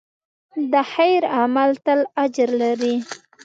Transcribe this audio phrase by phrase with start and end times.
[0.71, 2.95] د خیر عمل تل اجر لري.